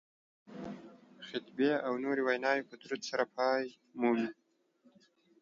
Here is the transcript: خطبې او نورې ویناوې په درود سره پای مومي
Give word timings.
خطبې 1.27 1.71
او 1.87 1.93
نورې 2.03 2.21
ویناوې 2.23 2.63
په 2.69 2.75
درود 2.81 3.01
سره 3.09 3.23
پای 3.35 3.63
مومي 3.99 4.29